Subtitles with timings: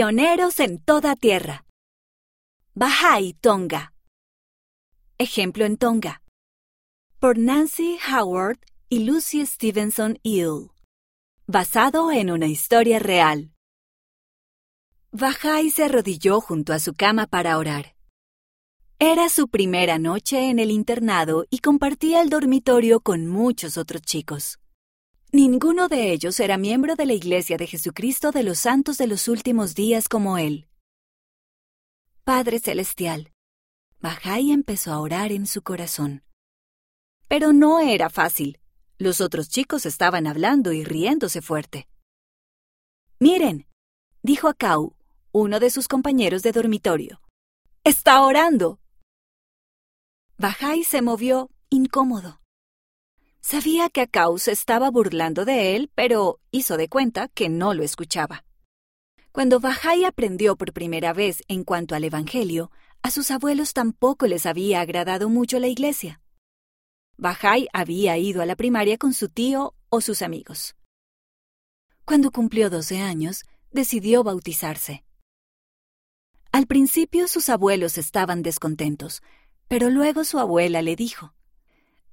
[0.00, 1.64] En toda tierra.
[2.76, 3.92] Bahá'í Tonga.
[5.18, 6.22] Ejemplo en Tonga.
[7.18, 10.70] Por Nancy Howard y Lucy Stevenson Hill.
[11.48, 13.50] Basado en una historia real.
[15.10, 17.96] Bahá'í se arrodilló junto a su cama para orar.
[19.00, 24.60] Era su primera noche en el internado y compartía el dormitorio con muchos otros chicos.
[25.30, 29.28] Ninguno de ellos era miembro de la Iglesia de Jesucristo de los Santos de los
[29.28, 30.66] Últimos Días como él.
[32.24, 33.30] Padre Celestial,
[34.00, 36.22] Bajai empezó a orar en su corazón.
[37.28, 38.58] Pero no era fácil.
[38.96, 41.88] Los otros chicos estaban hablando y riéndose fuerte.
[43.20, 43.66] Miren,
[44.22, 44.96] dijo Akau,
[45.32, 47.20] uno de sus compañeros de dormitorio.
[47.84, 48.80] Está orando.
[50.38, 52.40] Bajai se movió incómodo.
[53.40, 57.82] Sabía que Akau se estaba burlando de él, pero hizo de cuenta que no lo
[57.82, 58.44] escuchaba.
[59.32, 62.70] Cuando Bajai aprendió por primera vez en cuanto al Evangelio,
[63.02, 66.20] a sus abuelos tampoco les había agradado mucho la iglesia.
[67.16, 70.76] Bajai había ido a la primaria con su tío o sus amigos.
[72.04, 75.04] Cuando cumplió 12 años, decidió bautizarse.
[76.52, 79.22] Al principio sus abuelos estaban descontentos,
[79.68, 81.34] pero luego su abuela le dijo,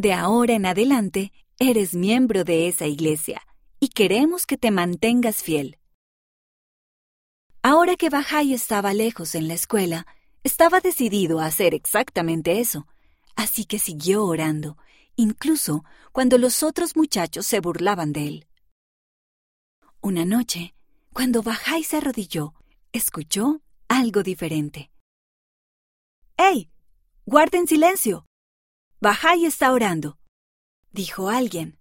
[0.00, 3.42] de ahora en adelante eres miembro de esa iglesia
[3.80, 5.78] y queremos que te mantengas fiel.
[7.62, 10.06] Ahora que Bajay estaba lejos en la escuela,
[10.42, 12.86] estaba decidido a hacer exactamente eso,
[13.36, 14.78] así que siguió orando,
[15.16, 18.46] incluso cuando los otros muchachos se burlaban de él.
[20.00, 20.74] Una noche,
[21.12, 22.54] cuando Bajay se arrodilló,
[22.92, 24.90] escuchó algo diferente.
[26.38, 26.70] ¡Ey!
[27.26, 28.29] ¡Guarden silencio!
[29.02, 30.18] Bajay está orando,
[30.92, 31.78] dijo alguien.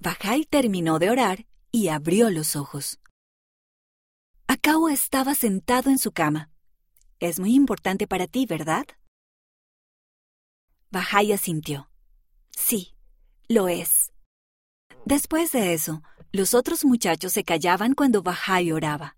[0.00, 2.98] Bajay terminó de orar y abrió los ojos.
[4.48, 6.50] Akao estaba sentado en su cama.
[7.20, 8.84] Es muy importante para ti, ¿verdad?
[10.90, 11.88] Bajay asintió.
[12.50, 12.96] Sí,
[13.46, 14.12] lo es.
[15.04, 16.02] Después de eso,
[16.32, 19.16] los otros muchachos se callaban cuando Bajay oraba.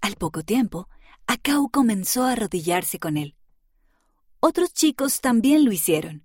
[0.00, 0.88] Al poco tiempo,
[1.26, 3.37] Akao comenzó a arrodillarse con él.
[4.40, 6.24] Otros chicos también lo hicieron.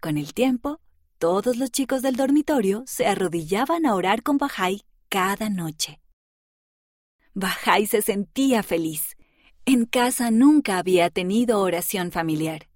[0.00, 0.80] Con el tiempo,
[1.18, 5.98] todos los chicos del dormitorio se arrodillaban a orar con Bajai cada noche.
[7.32, 9.16] Bajai se sentía feliz.
[9.64, 12.68] En casa nunca había tenido oración familiar.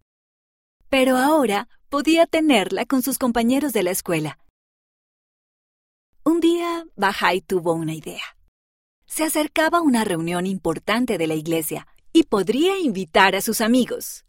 [0.89, 4.39] Pero ahora podía tenerla con sus compañeros de la escuela.
[6.25, 8.25] Un día, Bajai tuvo una idea.
[9.05, 14.25] Se acercaba una reunión importante de la iglesia y podría invitar a sus amigos.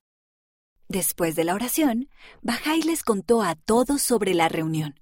[0.92, 2.10] Después de la oración,
[2.42, 5.00] Bajay les contó a todos sobre la reunión.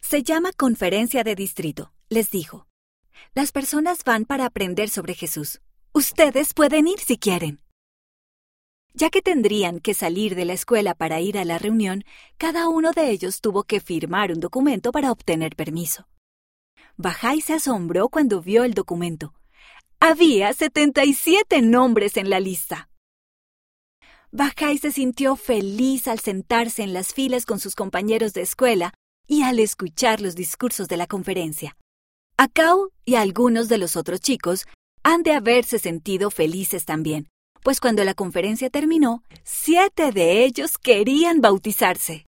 [0.00, 2.68] Se llama conferencia de distrito, les dijo.
[3.34, 5.60] Las personas van para aprender sobre Jesús.
[5.92, 7.60] Ustedes pueden ir si quieren.
[8.92, 12.04] Ya que tendrían que salir de la escuela para ir a la reunión,
[12.38, 16.06] cada uno de ellos tuvo que firmar un documento para obtener permiso.
[16.96, 19.34] Bajay se asombró cuando vio el documento.
[19.98, 22.88] Había 77 nombres en la lista.
[24.36, 28.92] Bajay se sintió feliz al sentarse en las filas con sus compañeros de escuela
[29.28, 31.76] y al escuchar los discursos de la conferencia.
[32.36, 34.66] Akao y algunos de los otros chicos
[35.04, 37.28] han de haberse sentido felices también,
[37.62, 42.26] pues cuando la conferencia terminó, siete de ellos querían bautizarse.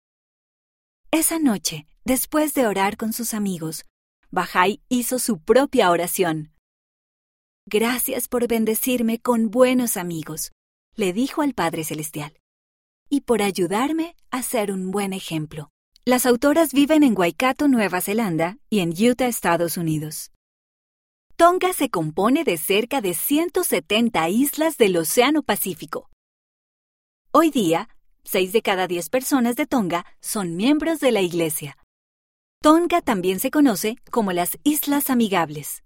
[1.10, 3.84] Esa noche, después de orar con sus amigos,
[4.30, 6.50] Bajay hizo su propia oración.
[7.66, 10.50] Gracias por bendecirme con buenos amigos
[11.00, 12.38] le dijo al Padre Celestial,
[13.08, 15.70] y por ayudarme a ser un buen ejemplo.
[16.04, 20.30] Las autoras viven en Waikato, Nueva Zelanda, y en Utah, Estados Unidos.
[21.36, 26.10] Tonga se compone de cerca de 170 islas del Océano Pacífico.
[27.32, 27.88] Hoy día,
[28.24, 31.78] 6 de cada 10 personas de Tonga son miembros de la Iglesia.
[32.60, 35.82] Tonga también se conoce como las Islas Amigables.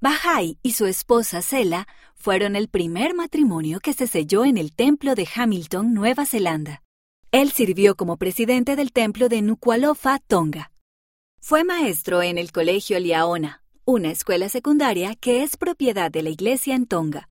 [0.00, 5.16] Bahai y su esposa Sela fueron el primer matrimonio que se selló en el templo
[5.16, 6.82] de Hamilton, Nueva Zelanda.
[7.32, 10.70] Él sirvió como presidente del templo de Nuku'alofa, Tonga.
[11.40, 16.76] Fue maestro en el Colegio Liaona, una escuela secundaria que es propiedad de la iglesia
[16.76, 17.26] en Tonga.